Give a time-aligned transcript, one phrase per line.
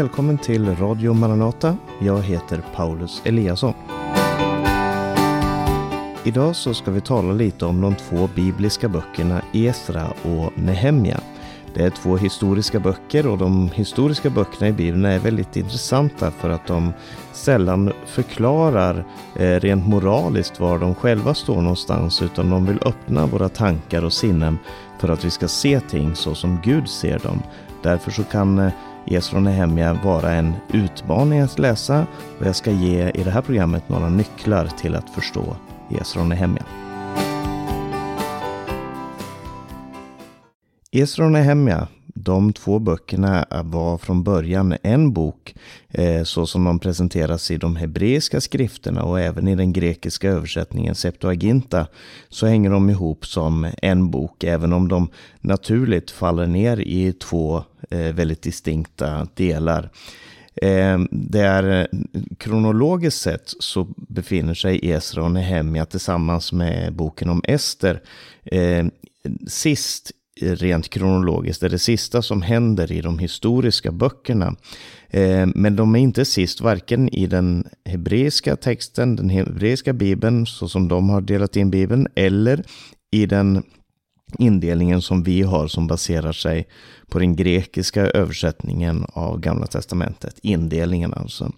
[0.00, 1.76] Välkommen till Radio Maranata.
[1.98, 3.74] Jag heter Paulus Eliasson.
[6.24, 11.20] Idag så ska vi tala lite om de två bibliska böckerna Esra och Nehemja.
[11.74, 16.50] Det är två historiska böcker och de historiska böckerna i Bibeln är väldigt intressanta för
[16.50, 16.92] att de
[17.32, 19.04] sällan förklarar
[19.36, 24.12] eh, rent moraliskt var de själva står någonstans utan de vill öppna våra tankar och
[24.12, 24.58] sinnen
[24.98, 27.42] för att vi ska se ting så som Gud ser dem.
[27.82, 28.72] Därför så kan eh,
[29.06, 32.06] Ges från Nehemja vara en utmaning att läsa
[32.40, 35.56] och jag ska ge i det här programmet några nycklar till att förstå
[35.90, 36.64] Esra och Nehemja.
[40.92, 41.88] Esron Nehemja,
[42.22, 45.54] de två böckerna var från början en bok
[45.88, 50.94] eh, så som de presenteras i de hebreiska skrifterna och även i den grekiska översättningen
[50.94, 51.86] Septuaginta
[52.28, 55.08] så hänger de ihop som en bok även om de
[55.40, 59.90] naturligt faller ner i två eh, väldigt distinkta delar.
[60.54, 61.88] Eh, det är
[62.38, 68.02] kronologiskt sett så befinner sig Esra och Nehemja tillsammans med boken om Ester
[69.46, 74.56] sist rent kronologiskt är det sista som händer i de historiska böckerna.
[75.08, 80.68] Eh, men de är inte sist varken i den hebreiska texten, den hebreiska bibeln, så
[80.68, 82.64] som de har delat in bibeln, eller
[83.10, 83.62] i den
[84.38, 86.68] indelningen som vi har som baserar sig
[87.08, 90.38] på den grekiska översättningen av Gamla Testamentet.
[90.42, 91.52] Indelningen alltså.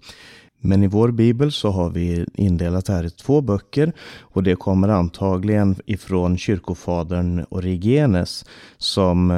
[0.65, 4.55] Men i vår bibel så har vi indelat det här i två böcker och det
[4.55, 8.45] kommer antagligen ifrån kyrkofadern Origenes
[8.79, 9.29] som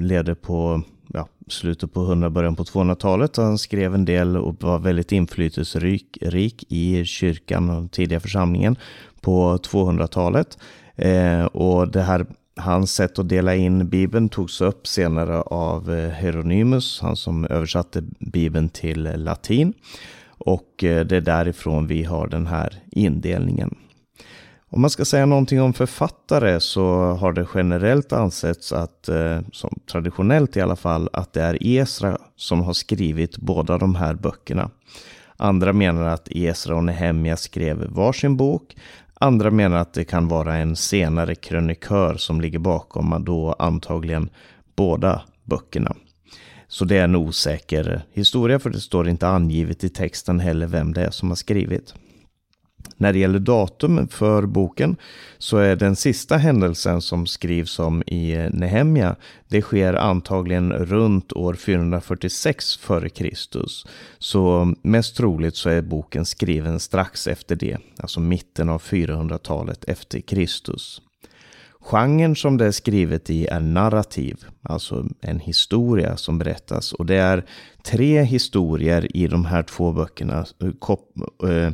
[0.00, 0.82] levde leder på
[1.14, 3.36] ja, slutet på 100, början på 200-talet.
[3.36, 6.18] Han skrev en del och var väldigt inflytelserik
[6.68, 8.76] i kyrkan och den tidiga församlingen
[9.20, 10.58] på 200-talet.
[10.96, 16.10] Eh, och det här Hans sätt att dela in Bibeln togs upp senare av eh,
[16.10, 19.72] Hieronymus, han som översatte Bibeln till latin.
[20.44, 23.74] Och eh, det är därifrån vi har den här indelningen.
[24.70, 29.78] Om man ska säga någonting om författare så har det generellt ansetts att, eh, som
[29.86, 34.70] traditionellt i alla fall, att det är Esra som har skrivit båda de här böckerna.
[35.36, 38.76] Andra menar att Esra och Nehemja skrev varsin bok.
[39.14, 44.30] Andra menar att det kan vara en senare krönikör som ligger bakom då antagligen
[44.76, 45.94] båda böckerna.
[46.72, 50.92] Så det är en osäker historia för det står inte angivet i texten heller vem
[50.92, 51.94] det är som har skrivit.
[52.96, 54.96] När det gäller datum för boken
[55.38, 59.16] så är den sista händelsen som skrivs om i Nehemja,
[59.48, 63.32] det sker antagligen runt år 446 f.Kr.
[64.18, 70.20] Så mest troligt så är boken skriven strax efter det, alltså mitten av 400-talet efter
[70.20, 71.02] Kristus.
[71.82, 76.92] Genren som det är skrivet i är narrativ, alltså en historia som berättas.
[76.92, 77.44] Och det är
[77.82, 81.70] tre historier i de här två böckerna eh, kop eh,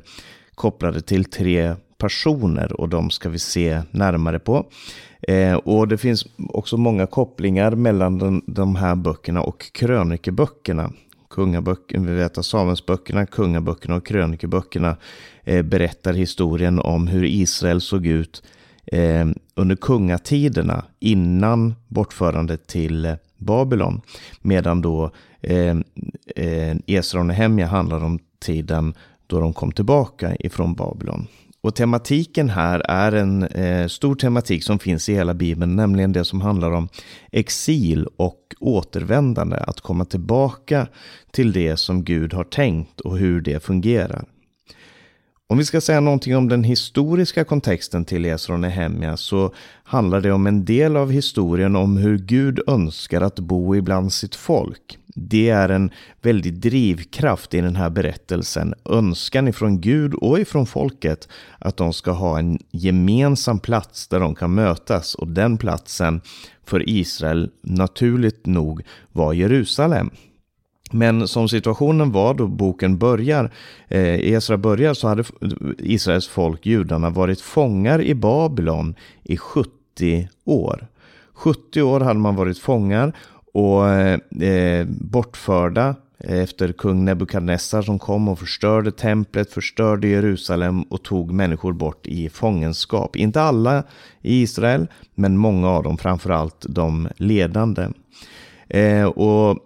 [0.54, 4.66] kopplade till tre personer och de ska vi se närmare på.
[5.22, 10.92] Eh, och det finns också många kopplingar mellan den, de här böckerna och krönikeböckerna.
[11.30, 14.96] Kungaböckerna, vi vet att Samuelsböckerna, kungaböckerna och krönikeböckerna
[15.44, 18.42] eh, berättar historien om hur Israel såg ut
[18.92, 24.00] eh, under kungatiderna innan bortförandet till Babylon.
[24.40, 25.10] Medan då
[25.40, 25.76] eh,
[26.36, 28.94] eh, Esra och Nehemja handlar om tiden
[29.26, 31.26] då de kom tillbaka ifrån Babylon.
[31.60, 36.24] Och tematiken här är en eh, stor tematik som finns i hela Bibeln, nämligen det
[36.24, 36.88] som handlar om
[37.32, 40.86] exil och återvändande, att komma tillbaka
[41.30, 44.24] till det som Gud har tänkt och hur det fungerar.
[45.50, 49.54] Om vi ska säga någonting om den historiska kontexten till Esra och Nehemja så
[49.84, 54.34] handlar det om en del av historien om hur Gud önskar att bo ibland sitt
[54.34, 54.98] folk.
[55.06, 55.90] Det är en
[56.22, 58.74] väldig drivkraft i den här berättelsen.
[58.84, 64.34] Önskan ifrån Gud och ifrån folket att de ska ha en gemensam plats där de
[64.34, 66.20] kan mötas och den platsen
[66.64, 68.82] för Israel naturligt nog
[69.12, 70.10] var Jerusalem.
[70.90, 73.50] Men som situationen var då boken börjar,
[73.88, 75.24] eh, Esra börjar, så hade
[75.78, 80.86] Israels folk, judarna, varit fångar i Babylon i 70 år.
[81.32, 83.12] 70 år hade man varit fångar
[83.52, 91.02] och eh, eh, bortförda efter kung Nebukadnessar som kom och förstörde templet, förstörde Jerusalem och
[91.02, 93.16] tog människor bort i fångenskap.
[93.16, 93.82] Inte alla
[94.22, 97.88] i Israel, men många av dem, framförallt de ledande.
[98.68, 99.58] Eh, och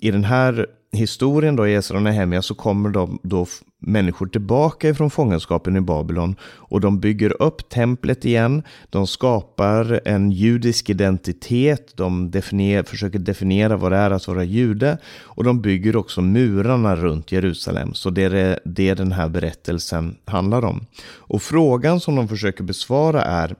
[0.00, 3.46] i den här historien då i Esra och Nehemja så kommer de då
[3.80, 8.62] människor tillbaka ifrån fångenskapen i Babylon och de bygger upp templet igen.
[8.90, 11.96] De skapar en judisk identitet.
[11.96, 16.96] De definier, försöker definiera vad det är att vara jude och de bygger också murarna
[16.96, 17.94] runt Jerusalem.
[17.94, 20.86] Så det är det den här berättelsen handlar om.
[21.16, 23.54] Och frågan som de försöker besvara är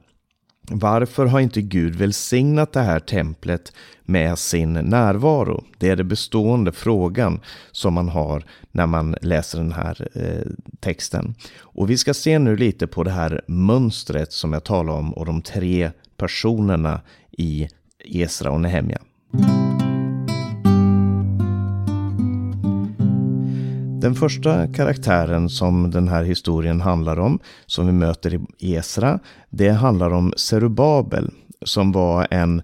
[0.71, 3.73] varför har inte Gud välsignat det här templet
[4.03, 5.65] med sin närvaro?
[5.79, 7.41] Det är den bestående frågan
[7.73, 11.35] som man har när man läser den här eh, texten.
[11.59, 15.27] Och vi ska se nu lite på det här mönstret som jag talade om och
[15.27, 17.01] de tre personerna
[17.31, 17.69] i
[18.05, 18.99] Esra och Nehemja.
[24.01, 29.19] Den första karaktären som den här historien handlar om, som vi möter i Esra,
[29.51, 31.31] det handlar om Serubabel
[31.65, 32.63] som var en,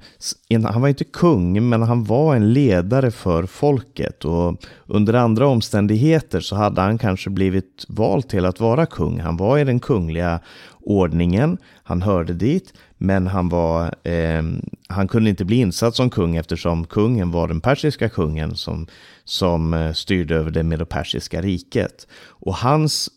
[0.49, 4.25] en, han var inte kung, men han var en ledare för folket.
[4.25, 9.21] Och under andra omständigheter så hade han kanske blivit vald till att vara kung.
[9.21, 10.41] Han var i den kungliga
[10.81, 14.43] ordningen, han hörde dit, men han, var, eh,
[14.89, 18.87] han kunde inte bli insatt som kung eftersom kungen var den persiska kungen som,
[19.25, 22.07] som eh, styrde över det medopersiska riket.
[22.29, 23.11] Och hans,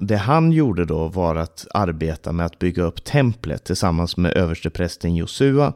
[0.00, 5.14] det han gjorde då var att arbeta med att bygga upp templet tillsammans med översteprästen
[5.14, 5.72] Josua.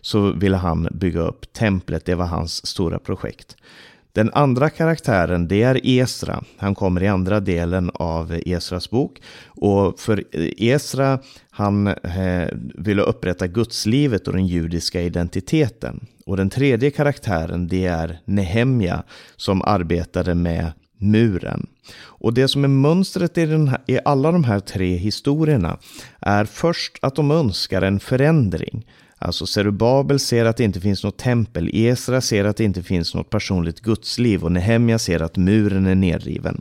[0.00, 3.56] Så ville han bygga upp templet, det var hans stora projekt.
[4.16, 6.44] Den andra karaktären det är Esra.
[6.56, 9.22] Han kommer i andra delen av Esras bok.
[9.46, 10.24] Och för
[10.62, 11.18] Esra,
[11.50, 16.06] han eh, ville upprätta gudslivet och den judiska identiteten.
[16.26, 19.02] Och den tredje karaktären det är Nehemja
[19.36, 21.66] som arbetade med muren.
[21.98, 25.78] Och det som är mönstret i, den här, i alla de här tre historierna
[26.20, 28.86] är först att de önskar en förändring.
[29.18, 33.14] Alltså Serubabel ser att det inte finns något tempel, Esra ser att det inte finns
[33.14, 36.60] något personligt gudsliv och Nehemja ser att muren är nedriven.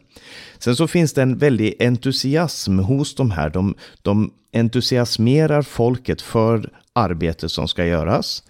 [0.60, 3.50] Sen så finns det en väldig entusiasm hos de här.
[3.50, 8.44] De, de entusiasmerar folket för arbetet som ska göras.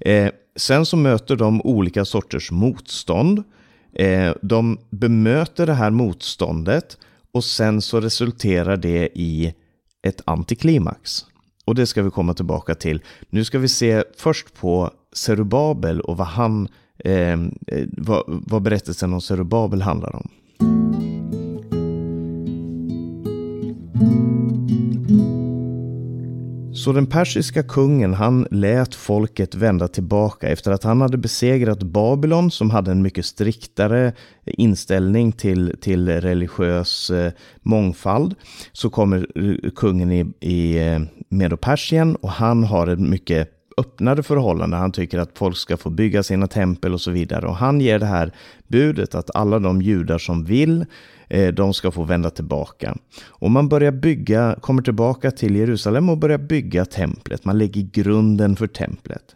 [0.00, 3.42] Eh, sen så möter de olika sorters motstånd.
[3.92, 6.98] Eh, de bemöter det här motståndet
[7.32, 9.54] och sen så resulterar det i
[10.02, 11.24] ett antiklimax.
[11.64, 13.02] Och det ska vi komma tillbaka till.
[13.30, 16.68] Nu ska vi se först på Serubabel och vad, han,
[17.04, 20.28] ehm, eh, vad, vad berättelsen om Serubabel handlar om.
[26.88, 32.50] Så den persiska kungen han lät folket vända tillbaka efter att han hade besegrat Babylon
[32.50, 34.12] som hade en mycket striktare
[34.46, 37.32] inställning till, till religiös eh,
[37.62, 38.34] mångfald.
[38.72, 39.26] Så kommer
[39.76, 44.76] kungen i, i eh, Medopersien och han har ett mycket öppnare förhållande.
[44.76, 47.46] Han tycker att folk ska få bygga sina tempel och så vidare.
[47.46, 48.32] Och han ger det här
[48.68, 50.86] budet att alla de judar som vill Eh,
[51.28, 52.96] Eh, de ska få vända tillbaka.
[53.26, 57.44] Och man börjar bygga, kommer tillbaka till Jerusalem och börjar bygga templet.
[57.44, 59.34] Man lägger grunden för templet.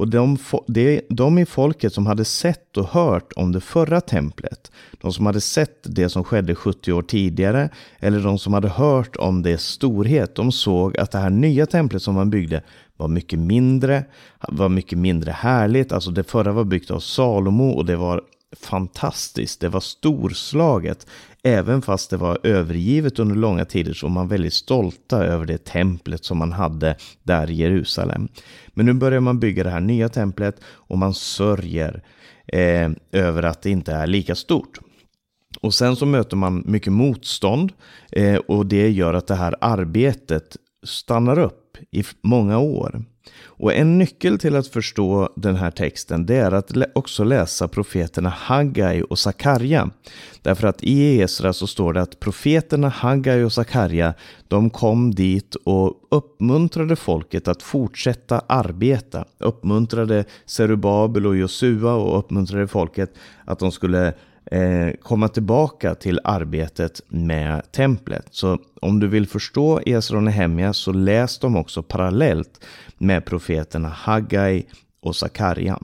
[0.00, 4.72] Och de, de, de i folket som hade sett och hört om det förra templet,
[5.00, 9.16] de som hade sett det som skedde 70 år tidigare, eller de som hade hört
[9.16, 12.62] om dess storhet, de såg att det här nya templet som man byggde
[12.96, 14.04] var mycket mindre,
[14.48, 15.92] var mycket mindre härligt.
[15.92, 18.22] Alltså det förra var byggt av Salomo och det var
[18.56, 21.06] fantastiskt, det var storslaget.
[21.42, 25.64] Även fast det var övergivet under långa tider så var man väldigt stolta över det
[25.64, 28.28] templet som man hade där i Jerusalem.
[28.68, 32.02] Men nu börjar man bygga det här nya templet och man sörjer
[32.46, 34.78] eh, över att det inte är lika stort.
[35.60, 37.72] Och sen så möter man mycket motstånd
[38.12, 43.04] eh, och det gör att det här arbetet stannar upp i många år.
[43.44, 48.28] Och en nyckel till att förstå den här texten det är att också läsa profeterna
[48.28, 49.90] Haggai och Sakarja.
[50.42, 54.14] Därför att i Esra så står det att profeterna Haggai och Sakarja
[54.48, 59.24] de kom dit och uppmuntrade folket att fortsätta arbeta.
[59.38, 64.14] Uppmuntrade Serubabel och Josua och uppmuntrade folket att de skulle
[64.52, 68.26] Eh, komma tillbaka till arbetet med templet.
[68.30, 72.64] Så om du vill förstå Esra och Nehemja så läs dem också parallellt
[72.98, 74.66] med profeterna Haggai
[75.00, 75.78] och Sakarja.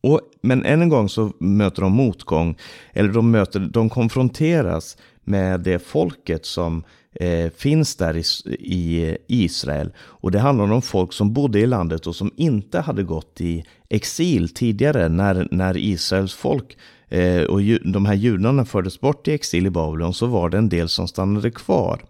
[0.00, 2.56] Och, men än en gång så möter de motgång,
[2.92, 9.92] eller de, möter, de konfronteras med det folket som eh, finns där i, i, Israel.
[9.98, 13.64] Och det handlar om folk som bodde i landet och som inte hade gått i
[13.88, 16.76] exil tidigare när, när Israels folk
[17.08, 20.58] Eh, och ju, de här judarna fördes bort i exil i Babylon så var det
[20.58, 22.00] en del som stannade kvar.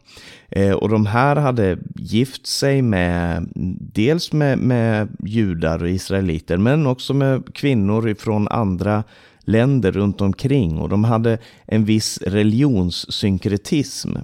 [0.49, 3.49] Eh, och de här hade gift sig med
[3.95, 9.05] dels med, med judar och israeliter men också med kvinnor från andra
[9.41, 14.17] länder runt omkring och de hade en viss religionssynkretism.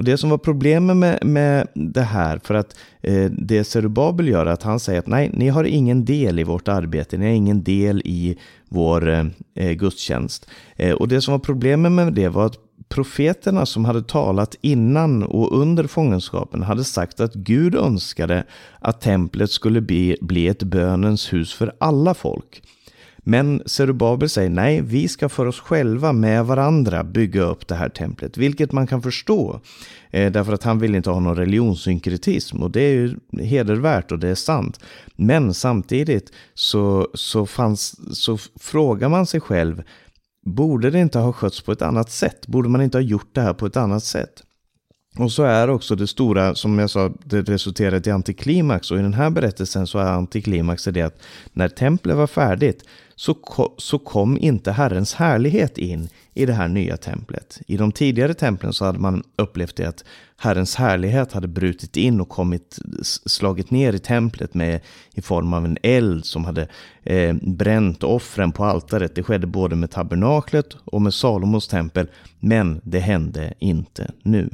[0.00, 4.46] Och det som var problemet med, med det här, för att eh, det Zerubabel gör,
[4.46, 7.32] är att han säger att nej, ni har ingen del i vårt arbete, ni har
[7.32, 8.38] ingen del i
[8.70, 10.50] vår eh, eh, gudstjänst.
[10.76, 12.58] Eh, och det som var problemet med det var att
[12.88, 18.44] profeterna som hade talat innan och under fångenskapen hade sagt att Gud önskade
[18.78, 22.62] att templet skulle bli, bli ett bönens hus för alla folk.
[23.24, 27.88] Men Zerubabel säger nej, vi ska för oss själva med varandra bygga upp det här
[27.88, 29.60] templet, vilket man kan förstå.
[30.10, 34.18] Eh, därför att han vill inte ha någon religionssynkretism och det är ju hedervärt och
[34.18, 34.80] det är sant.
[35.16, 39.82] Men samtidigt så, så, fanns, så frågar man sig själv,
[40.46, 42.46] borde det inte ha skötts på ett annat sätt?
[42.46, 44.42] Borde man inte ha gjort det här på ett annat sätt?
[45.18, 48.90] Och så är också det stora, som jag sa, det resulterade i antiklimax.
[48.90, 51.22] Och i den här berättelsen så är antiklimax det att
[51.52, 52.84] när templet var färdigt
[53.20, 53.36] så,
[53.78, 57.60] så kom inte Herrens härlighet in i det här nya templet.
[57.66, 60.04] I de tidigare templen så hade man upplevt det att
[60.36, 64.80] Herrens härlighet hade brutit in och kommit, slagit ner i templet med,
[65.14, 66.68] i form av en eld som hade
[67.02, 69.14] eh, bränt offren på altaret.
[69.14, 74.50] Det skedde både med tabernaklet och med Salomos tempel, men det hände inte nu.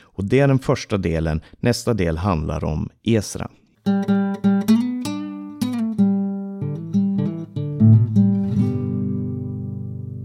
[0.00, 1.40] Och det är den första delen.
[1.60, 3.50] Nästa del handlar om Esra.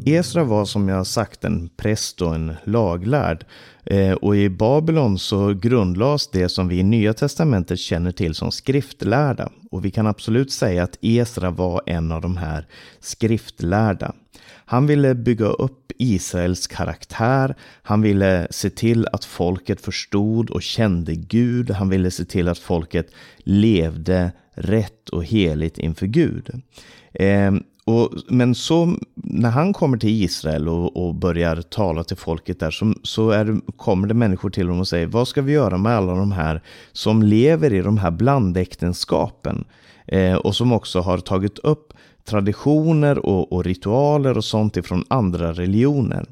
[0.07, 3.45] Esra var som jag sagt en präst och en laglärd.
[3.85, 8.51] Eh, och i Babylon så grundlades det som vi i Nya Testamentet känner till som
[8.51, 9.49] skriftlärda.
[9.71, 12.67] Och vi kan absolut säga att Esra var en av de här
[12.99, 14.13] skriftlärda.
[14.65, 17.55] Han ville bygga upp Israels karaktär.
[17.83, 21.71] Han ville se till att folket förstod och kände Gud.
[21.71, 26.61] Han ville se till att folket levde rätt och heligt inför Gud.
[27.13, 27.51] Eh,
[27.88, 32.72] och, men så när han kommer till Israel och, och börjar tala till folket där
[32.72, 35.98] så, så är, kommer det människor till honom och säger vad ska vi göra med
[35.98, 39.65] alla de här som lever i de här blandäktenskapen
[40.06, 41.94] eh, och som också har tagit upp
[42.25, 46.25] traditioner och, och ritualer och sånt ifrån andra religioner.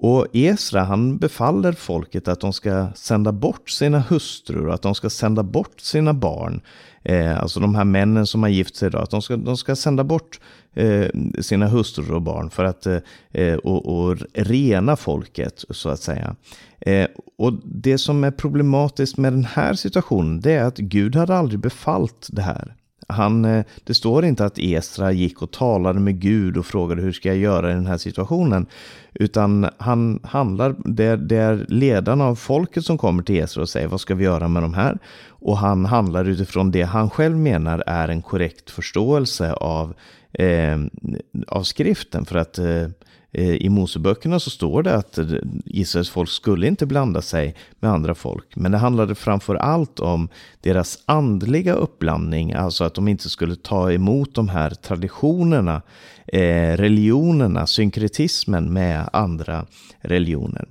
[0.00, 4.94] Och Esra han befaller folket att de ska sända bort sina hustrur och att de
[4.94, 6.60] ska sända bort sina barn.
[7.02, 9.76] Eh, alltså de här männen som har gift sig då, att de ska, de ska
[9.76, 10.40] sända bort
[10.74, 11.06] eh,
[11.40, 16.36] sina hustrur och barn för att eh, och, och, rena folket så att säga.
[16.80, 17.06] Eh,
[17.38, 21.60] och det som är problematiskt med den här situationen det är att Gud hade aldrig
[21.60, 22.74] befallt det här.
[23.08, 27.12] Han, eh, det står inte att Esra gick och talade med Gud och frågade hur
[27.12, 28.66] ska jag göra i den här situationen.
[29.14, 33.88] Utan han handlar, det, det är ledarna av folket som kommer till Esra och säger
[33.88, 34.98] vad ska vi göra med de här?
[35.28, 39.94] Och han handlar utifrån det han själv menar är en korrekt förståelse av,
[40.32, 40.78] eh,
[41.48, 42.24] av skriften.
[42.24, 42.88] För att Eh,
[43.32, 45.26] Eh, i Moseböckerna så står det att eh,
[45.64, 48.56] Israels folk skulle inte blanda sig med andra folk.
[48.56, 50.28] Men det handlade framför allt om
[50.60, 55.82] deras andliga uppblandning, alltså att de inte skulle ta emot de här traditionerna,
[56.26, 59.66] eh, religionerna, synkretismen med andra
[60.00, 60.68] religioner.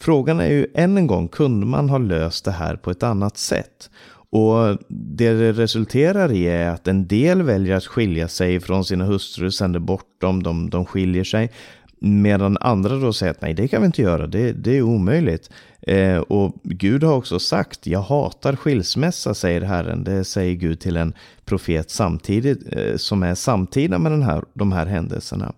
[0.00, 3.36] Frågan är ju än en gång, kunde man ha löst det här på ett annat
[3.36, 3.90] sätt?
[4.30, 9.04] Och det det resulterar i är att en del väljer att skilja sig från sina
[9.04, 11.50] hustrur, sänder bort dem, de, de skiljer sig.
[11.98, 15.50] Medan andra då säger att nej, det kan vi inte göra, det, det är omöjligt.
[15.82, 20.04] Eh, och Gud har också sagt, jag hatar skilsmässa, säger Herren.
[20.04, 24.72] Det säger Gud till en profet samtidigt, eh, som är samtida med den här, de
[24.72, 25.52] här händelserna.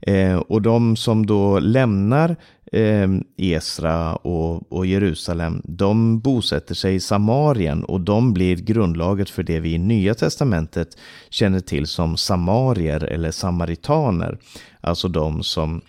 [0.00, 2.36] Eh, och de som då lämnar
[2.72, 9.42] eh, Esra och, och, Jerusalem, de bosätter sig i Samarien och de blir grundlaget för
[9.42, 10.88] det vi i Nya Testamentet
[11.30, 14.38] känner till som samarier eller samaritaner.
[14.80, 15.80] Alltså de som,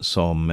[0.00, 0.50] som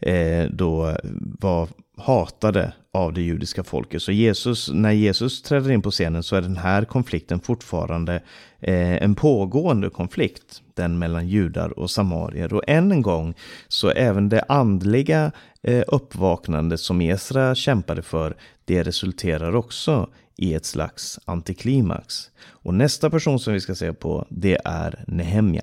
[0.00, 0.96] eh, då
[1.40, 4.02] var hatade av det judiska folket.
[4.02, 8.14] Så Jesus, när Jesus träder in på scenen så är den här konflikten fortfarande
[8.60, 10.62] eh, en pågående konflikt.
[10.74, 12.54] Den mellan judar och samarier.
[12.54, 13.34] Och än en gång
[13.68, 20.64] så även det andliga eh, uppvaknandet som Esra kämpade för, det resulterar också i ett
[20.64, 22.30] slags antiklimax.
[22.46, 25.62] Och nästa person som vi ska se på, det är Nehemja.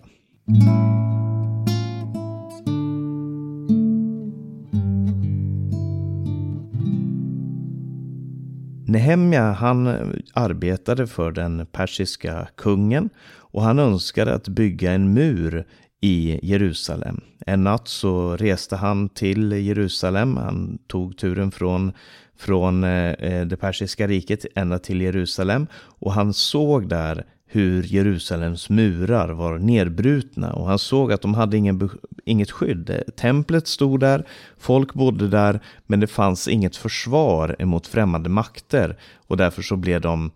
[8.88, 9.88] Nehemja han
[10.34, 15.65] arbetade för den persiska kungen och han önskade att bygga en mur
[16.01, 17.22] i Jerusalem.
[17.46, 20.38] En natt så reste han till Jerusalem.
[20.38, 21.94] Han tog turen från,
[22.38, 28.70] från eh, eh, det persiska riket ända till Jerusalem och han såg där hur Jerusalems
[28.70, 31.90] murar var nedbrutna och han såg att de hade ingen,
[32.25, 33.04] inget skydd.
[33.16, 38.98] Templet stod där, folk bodde där, men det fanns inget försvar emot främmande makter
[39.28, 40.32] och därför så blev de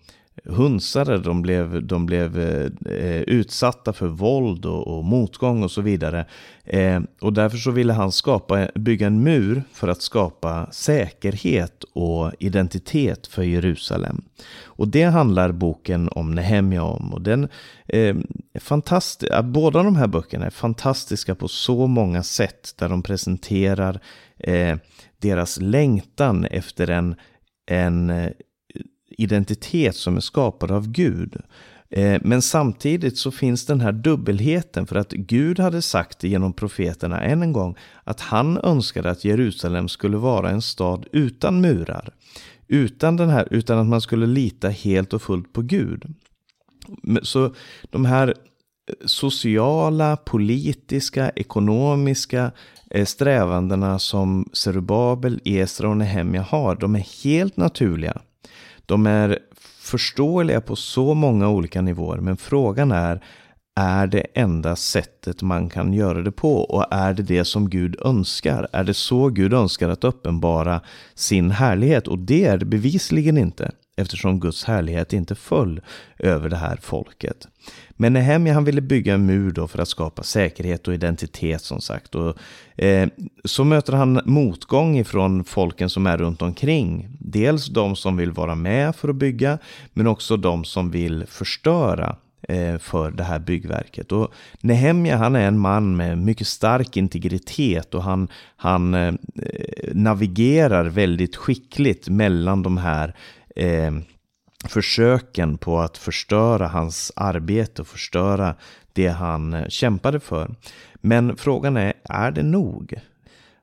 [0.46, 6.26] hunsade, de blev, de blev eh, utsatta för våld och, och, motgång och så vidare.
[6.64, 12.32] Eh, och därför så ville han skapa, bygga en mur för att skapa säkerhet och
[12.40, 14.22] identitet för Jerusalem.
[14.64, 17.14] Och det handlar boken om Nehemja om.
[17.14, 17.50] Och den,
[17.88, 18.16] eh,
[18.60, 24.00] fantastisk, båda de här böckerna är fantastiska på så många sätt där de presenterar
[24.38, 24.78] eh,
[25.22, 27.16] deras längtan efter en,
[27.72, 28.10] en
[29.24, 31.36] identitet som är skapad av Gud.
[31.92, 37.22] Eh, men samtidigt så finns den här dubbelheten för att Gud hade sagt genom profeterna
[37.22, 42.14] än en gång att han önskade att Jerusalem skulle vara en stad utan murar.
[42.68, 46.14] Utan, den här, utan att man skulle lita helt och fullt på Gud.
[47.22, 47.54] Så
[47.90, 48.34] de här eh,
[49.06, 52.52] sociala, politiska, ekonomiska
[52.90, 58.22] eh, strävandena som Zerubabel, Esra och Nehemja har, de är helt naturliga.
[58.90, 59.40] De är
[59.80, 63.24] förståeliga på så många olika nivåer, men frågan är,
[63.76, 66.62] är det enda sättet man kan göra det på?
[66.62, 68.68] Och är det det som Gud önskar?
[68.72, 70.82] Är det så Gud önskar att uppenbara
[71.16, 72.08] sin härlighet?
[72.08, 75.82] Och det är det bevisligen inte, eftersom Guds härlighet inte föll
[76.20, 77.48] över det här folket.
[77.92, 81.82] Men Nehemja han ville bygga en mur då för att skapa säkerhet och identitet som
[81.82, 82.16] sagt.
[82.16, 82.38] Och,
[82.84, 83.10] eh,
[83.44, 87.08] så möter han motgång ifrån folken som är runt omkring.
[87.20, 89.58] Dels de som vill vara med för att bygga,
[89.94, 94.12] men också de som vill förstöra eh, för det här byggverket.
[94.12, 99.14] Och Nehemja han är en man med mycket stark integritet och han, han eh,
[99.94, 103.16] navigerar väldigt skickligt mellan de här
[103.56, 103.92] eh,
[104.66, 108.56] försöken på att förstöra hans arbete och förstöra
[108.94, 110.56] det han kämpade för.
[110.96, 113.00] Men frågan är, är det nog?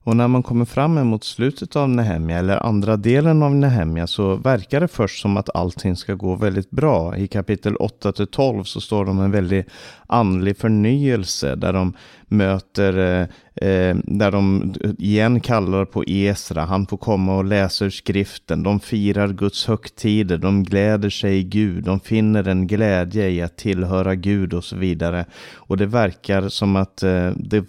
[0.06, 4.36] Och när man kommer fram emot slutet av Nehemja, eller andra delen av Nehemja, så
[4.36, 7.16] verkar det först som att allting ska gå väldigt bra.
[7.16, 9.66] I kapitel 8-12 så står de en väldigt
[10.06, 11.92] andlig förnyelse, där de
[12.28, 16.64] möter, eh, eh, där de igen kallar på Esra.
[16.64, 18.62] Han får komma och läsa ur skriften.
[18.62, 23.56] De firar Guds högtider, de gläder sig i Gud, de finner en glädje i att
[23.56, 25.24] tillhöra Gud och så vidare.
[25.54, 27.64] Och det verkar som att eh, det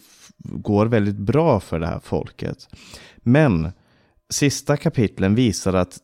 [0.51, 2.69] går väldigt bra för det här folket.
[3.17, 3.71] Men
[4.29, 5.97] sista kapitlen visar att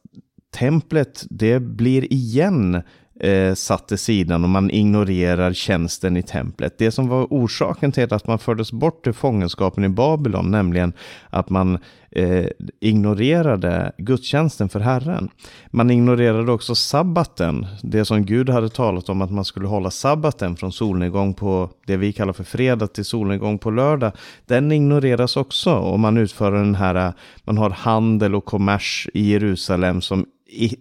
[0.54, 2.82] templet, det blir igen
[3.24, 6.78] eh, satt till sidan och man ignorerar tjänsten i templet.
[6.78, 10.94] Det som var orsaken till att man fördes bort till fångenskapen i Babylon, nämligen
[11.30, 11.80] att man
[12.12, 12.46] eh,
[12.80, 15.30] ignorerade gudstjänsten för Herren.
[15.72, 20.56] Man ignorerade också sabbaten, det som Gud hade talat om att man skulle hålla sabbaten
[20.56, 24.12] från solnedgång på det vi kallar för fredag till solnedgång på lördag.
[24.46, 30.02] Den ignoreras också och man utför den här, man har handel och kommers i Jerusalem
[30.02, 30.26] som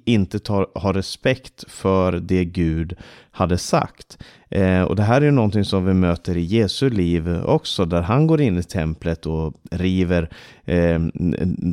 [0.04, 2.96] inte tar, har respekt för det Gud
[3.30, 4.18] hade sagt.
[4.50, 8.26] Eh, och det här är någonting som vi möter i Jesu liv också, där han
[8.26, 10.28] går in i templet och river
[10.64, 10.98] eh,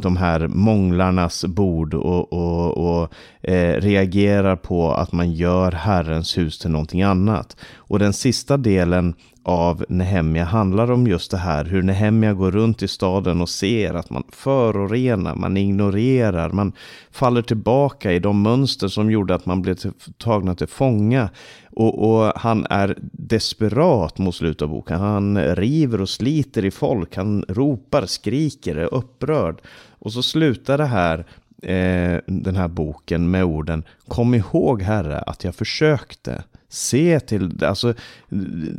[0.01, 6.59] de här månglarnas bord och, och, och eh, reagerar på att man gör Herrens hus
[6.59, 7.57] till någonting annat.
[7.75, 9.13] Och den sista delen
[9.49, 13.93] av Nehemja handlar om just det här, hur Nehemja går runt i staden och ser
[13.93, 16.71] att man förorenar, man ignorerar, man
[17.11, 19.75] faller tillbaka i de mönster som gjorde att man blev
[20.17, 21.29] tagna till fånga.
[21.71, 24.99] Och, och, han är desperat mot slutet av boken.
[24.99, 29.61] Han river och sliter i folk, han ropar, skriker, är upprörd.
[29.99, 31.17] Och så slutar det här
[31.61, 36.43] eh, den här boken med orden Kom ihåg Herre att jag försökte.
[36.69, 37.93] Se till, alltså,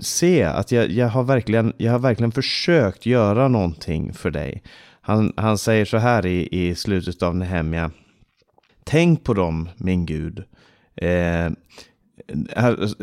[0.00, 4.62] se att jag, jag, har verkligen, jag har verkligen försökt göra någonting för dig.
[5.00, 7.90] Han, han säger så här i, i slutet av Nehemja.
[8.85, 10.44] Tänk på dem, min Gud.
[10.96, 11.50] Eh,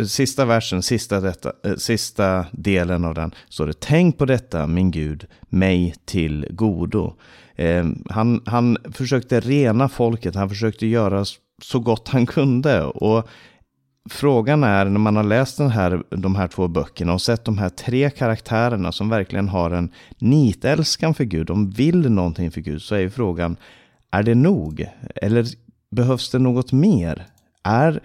[0.08, 4.92] sista versen, sista, detta, eh, sista delen av den, står det Tänk på detta, min
[4.92, 7.14] Gud, mig till godo.
[7.56, 11.26] Eh, han, han försökte rena folket, han försökte göra
[11.62, 12.84] så gott han kunde.
[12.84, 13.30] Och
[14.10, 17.58] frågan är, när man har läst den här, de här två böckerna och sett de
[17.58, 22.82] här tre karaktärerna som verkligen har en nitälskan för Gud, de vill någonting för Gud,
[22.82, 23.58] så är frågan,
[24.12, 24.86] är det nog?
[25.16, 25.46] Eller
[25.92, 27.26] behövs det något mer?
[27.64, 28.00] Är,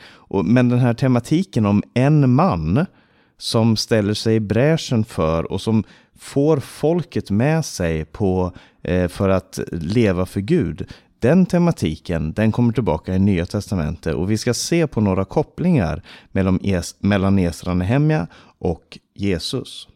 [0.45, 2.87] men den här tematiken om en man
[3.39, 5.85] som ställer sig i bräschen för och som
[6.19, 10.93] får folket med sig på, eh, för att leva för Gud.
[11.23, 16.03] Den tematiken den kommer tillbaka i Nya Testamentet och vi ska se på några kopplingar
[16.33, 18.27] mellan, es, mellan Esra Nehemja
[18.59, 19.89] och Jesus.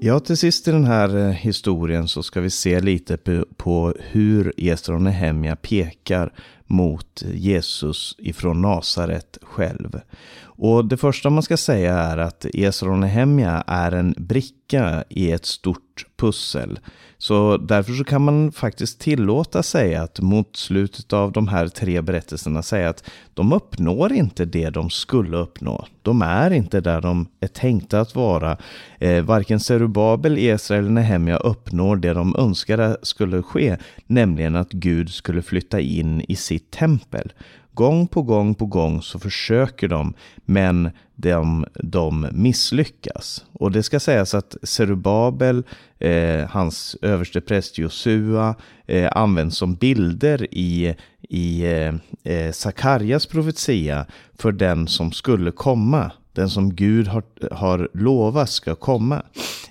[0.00, 3.16] Ja, till sist i den här eh, historien så ska vi se lite
[3.56, 6.32] på hur Esra och Nehemja pekar
[6.68, 10.00] mot Jesus ifrån Nasaret själv.
[10.40, 15.30] Och det första man ska säga är att Esra och Nehemja är en bricka i
[15.30, 16.78] ett stort pussel.
[17.18, 22.00] Så därför så kan man faktiskt tillåta sig att mot slutet av de här tre
[22.00, 25.86] berättelserna säga att de uppnår inte det de skulle uppnå.
[26.02, 28.56] De är inte där de är tänkta att vara.
[28.98, 33.76] Eh, varken Zerubabel, Esra eller Nehemja uppnår det de önskade skulle ske,
[34.06, 37.32] nämligen att Gud skulle flytta in i sitt tempel.
[37.74, 43.44] Gång på gång på gång så försöker de, men de, de misslyckas.
[43.52, 45.62] Och det ska sägas att Zerubabel,
[45.98, 48.54] eh, hans överste präst Josua,
[48.86, 50.94] eh, används som bilder i,
[51.28, 51.94] i eh,
[52.32, 54.06] eh, Sakarjas profetia
[54.38, 56.12] för den som skulle komma.
[56.32, 59.22] Den som Gud har, har lovat ska komma.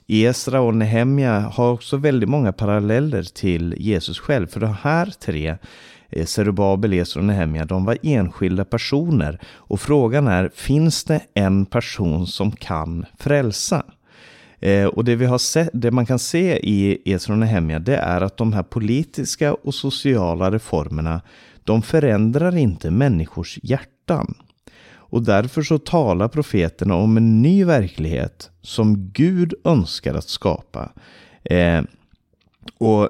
[0.07, 4.47] Esra och Nehemja har också väldigt många paralleller till Jesus själv.
[4.47, 5.57] För de här tre
[6.09, 9.39] Eh, Zerubabel, Esra och Nehemja, de var enskilda personer.
[9.45, 13.83] Och frågan är, finns det en person som kan frälsa?
[14.59, 17.97] Eh, och det, vi har sett, det man kan se i Esra och Nehemja, det
[17.97, 21.21] är att de här politiska och sociala reformerna,
[21.63, 24.35] de förändrar inte människors hjärtan.
[25.09, 30.91] Och därför så talar profeterna om en ny verklighet som Gud önskar att skapa.
[31.43, 31.81] Eh,
[32.77, 33.09] och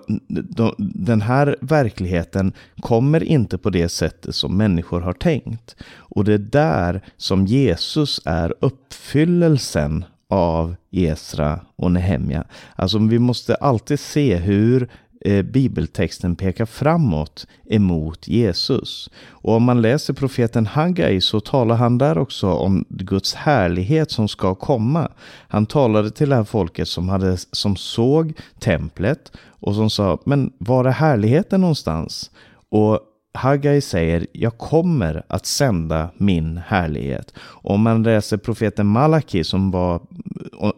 [0.77, 5.75] den här verkligheten kommer inte på det sättet som människor har tänkt.
[5.95, 12.43] Och det är där som Jesus är uppfyllelsen av Esra och Nehemja.
[12.75, 14.89] Alltså vi måste alltid se hur
[15.27, 19.09] Eh, bibeltexten pekar framåt emot Jesus.
[19.29, 24.27] Och om man läser profeten Haggai så talar han där också om Guds härlighet som
[24.27, 25.11] ska komma.
[25.47, 30.53] Han talade till det här folket som, hade, som såg templet och som sa, men
[30.57, 32.31] var är härligheten någonstans?
[32.69, 32.99] Och
[33.37, 37.33] Haggai säger, jag kommer att sända min härlighet.
[37.37, 40.01] Och om man läser profeten Malaki som var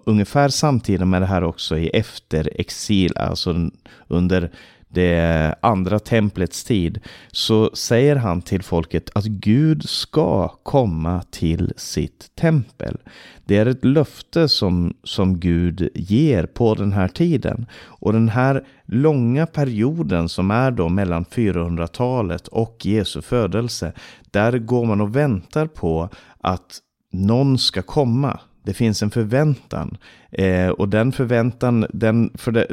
[0.06, 3.70] ungefär samtidigt med det här också i efterexil, alltså
[4.08, 4.52] under
[4.90, 7.00] det andra templets tid,
[7.32, 12.98] så säger han till folket att Gud ska komma till sitt tempel.
[13.46, 17.66] Det är ett löfte som, som Gud ger på den här tiden.
[17.74, 23.94] Och den här långa perioden som är då mellan 400-talet och Jesu födelse,
[24.32, 26.10] där går man och väntar på
[26.42, 26.80] att
[27.12, 28.40] någon ska komma.
[28.64, 29.98] Det finns en förväntan.
[30.32, 32.68] Eh, och den förväntan, den, för det,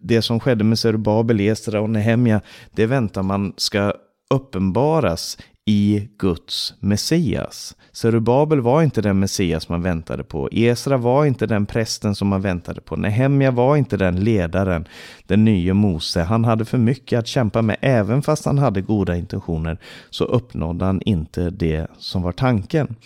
[0.00, 2.40] det som skedde med Zerubabel, Esra och Nehemja,
[2.72, 3.92] det väntar man ska
[4.30, 7.76] uppenbaras i Guds Messias.
[7.92, 10.48] Zerubabel var inte den Messias man väntade på.
[10.52, 12.96] Esra var inte den prästen som man väntade på.
[12.96, 14.88] Nehemja var inte den ledaren,
[15.26, 16.22] den nya Mose.
[16.22, 17.76] Han hade för mycket att kämpa med.
[17.80, 19.78] Även fast han hade goda intentioner
[20.10, 22.96] så uppnådde han inte det som var tanken.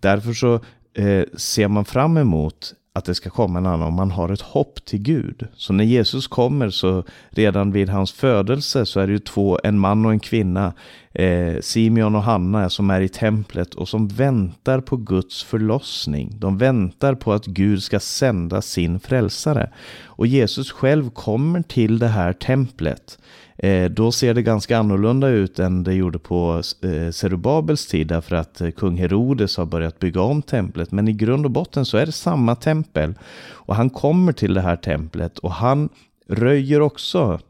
[0.00, 0.60] Därför så
[0.98, 4.40] eh, ser man fram emot att det ska komma en annan, om man har ett
[4.40, 5.46] hopp till Gud.
[5.54, 9.78] Så när Jesus kommer så redan vid hans födelse så är det ju två, en
[9.78, 10.72] man och en kvinna,
[11.12, 16.32] eh, Simeon och Hanna som är i templet och som väntar på Guds förlossning.
[16.38, 19.70] De väntar på att Gud ska sända sin frälsare.
[20.04, 23.18] Och Jesus själv kommer till det här templet
[23.58, 26.62] Eh, då ser det ganska annorlunda ut än det gjorde på eh,
[27.10, 30.92] Serubabels Zerubabels tid därför att eh, kung Herodes har börjat bygga om templet.
[30.92, 33.14] Men i grund och botten så är det samma tempel.
[33.50, 35.88] Och han kommer till det här templet och han
[36.28, 37.40] röjer också,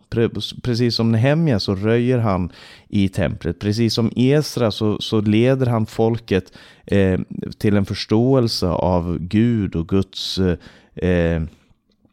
[0.63, 2.53] precis som Nehemja så röjer han
[2.89, 3.59] i templet.
[3.59, 6.53] Precis som Esra så, så leder han folket
[6.87, 7.21] eh,
[7.59, 10.39] till en förståelse av Gud och Guds,
[10.95, 11.43] eh,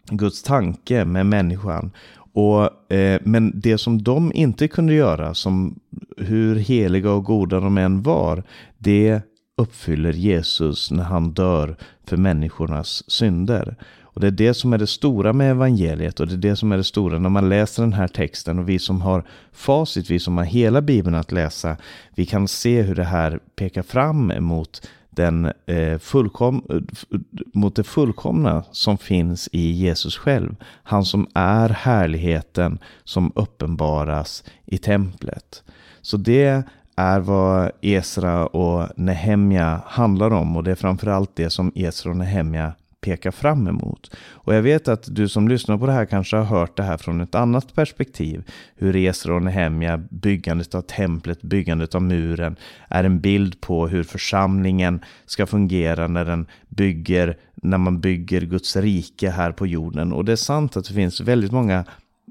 [0.09, 1.91] Guds tanke med människan.
[2.35, 5.79] Och, eh, men det som de inte kunde göra, som
[6.17, 8.43] hur heliga och goda de än var,
[8.77, 9.21] det
[9.57, 13.75] uppfyller Jesus när han dör för människornas synder.
[14.01, 16.71] Och det är det som är det stora med evangeliet och det är det som
[16.71, 20.19] är det stora när man läser den här texten och vi som har facit, vi
[20.19, 21.77] som har hela bibeln att läsa,
[22.15, 27.19] vi kan se hur det här pekar fram emot den, eh, fullkom, eh, eh,
[27.53, 30.55] mot det fullkomna som finns i Jesus själv.
[30.83, 35.63] Han som är härligheten som uppenbaras i templet.
[36.01, 36.63] Så det
[36.95, 42.17] är vad Esra och Nehemja handlar om och det är framförallt det som Esra och
[42.17, 42.73] Nehemja
[43.05, 44.15] peka fram emot.
[44.31, 46.97] Och jag vet att du som lyssnar på det här kanske har hört det här
[46.97, 48.43] från ett annat perspektiv.
[48.75, 52.55] Hur resor och Nehemja, byggandet av templet, byggandet av muren,
[52.89, 58.75] är en bild på hur församlingen ska fungera när den bygger, när man bygger Guds
[58.75, 60.13] rike här på jorden.
[60.13, 61.85] Och det är sant att det finns väldigt många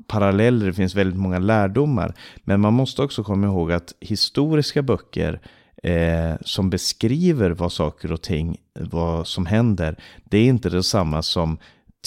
[0.06, 2.14] paralleller, det finns väldigt många lärdomar.
[2.44, 5.40] Men man måste också komma ihåg att historiska böcker
[5.84, 11.58] eh, som beskriver vad saker och ting, vad som händer, det är inte detsamma som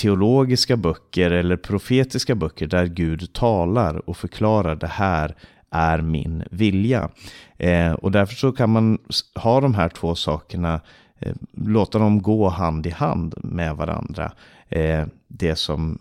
[0.02, 5.36] teologiska böcker eller profetiska böcker där Gud talar och förklarar det här
[5.72, 7.10] är min vilja.
[7.58, 8.98] Eh, och därför så kan man
[9.36, 10.82] ha de här två sakerna,
[11.20, 14.32] Eh, låta dem gå hand i hand med varandra.
[14.70, 15.98] Eh, det, som,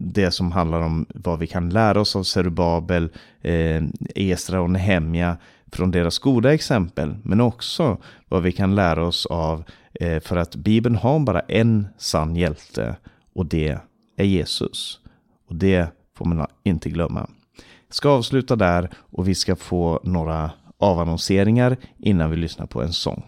[0.00, 3.08] det som handlar om vad vi kan lära oss av Zerubabel,
[3.42, 3.82] eh,
[4.14, 5.36] Esra och Nehemja
[5.72, 7.96] från deras goda exempel, men också
[8.28, 12.96] vad vi kan lära oss av, eh, för att Bibeln har bara en sann hjälte
[13.34, 13.78] och det
[14.16, 15.00] är Jesus.
[15.48, 17.30] Och det får man inte glömma.
[17.86, 22.92] Jag ska avsluta där och vi ska få några avannonseringar innan vi lyssnar på en
[22.92, 23.22] sång.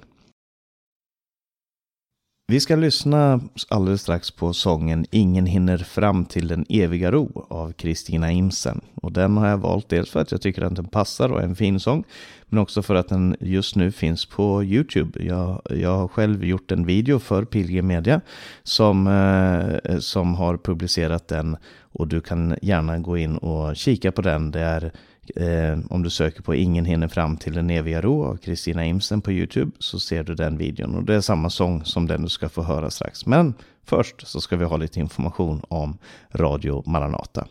[2.51, 7.73] Vi ska lyssna alldeles strax på sången Ingen hinner fram till den eviga ro av
[7.73, 8.81] Kristina Imsen.
[8.95, 11.45] Och den har jag valt dels för att jag tycker att den passar och är
[11.45, 12.05] en fin sång.
[12.47, 15.25] Men också för att den just nu finns på YouTube.
[15.25, 18.21] Jag, jag har själv gjort en video för Pilgrim Media
[18.63, 21.57] som, eh, som har publicerat den.
[21.93, 24.51] Och du kan gärna gå in och kika på den.
[24.51, 24.93] Det är
[25.37, 29.21] Eh, om du söker på Ingen hinner fram till den eviga ro av Kristina Imsen
[29.21, 32.29] på YouTube så ser du den videon och det är samma sång som den du
[32.29, 33.27] ska få höra strax.
[33.27, 33.55] Men
[33.85, 35.99] först så ska vi ha lite information om
[36.33, 37.47] Radio Maranata.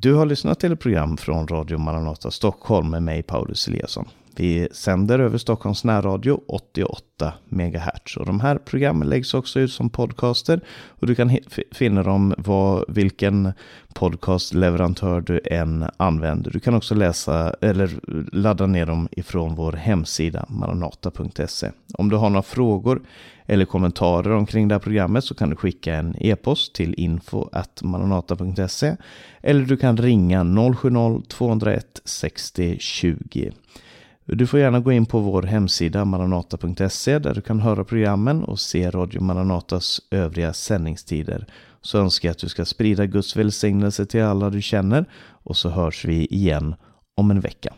[0.00, 4.08] Du har lyssnat till ett program från Radio Maranata Stockholm med mig Paulus Eliasson.
[4.36, 8.16] Vi sänder över Stockholms närradio 88 MHz.
[8.16, 10.60] Och de här programmen läggs också ut som podcaster.
[10.88, 11.38] Och du kan
[11.72, 13.52] finna dem var, vilken
[13.94, 16.50] podcastleverantör du än använder.
[16.50, 17.90] Du kan också läsa eller
[18.32, 21.70] ladda ner dem ifrån vår hemsida maranata.se.
[21.94, 23.02] Om du har några frågor
[23.46, 28.96] eller kommentarer omkring det här programmet så kan du skicka en e-post till info.maranata.se
[29.42, 33.52] eller du kan ringa 070-201 60 20.
[34.24, 38.60] Du får gärna gå in på vår hemsida maranata.se där du kan höra programmen och
[38.60, 41.46] se Radio Maranatas övriga sändningstider.
[41.80, 45.04] Så önskar jag att du ska sprida Guds välsignelse till alla du känner
[45.42, 46.74] och så hörs vi igen
[47.14, 47.74] om en vecka.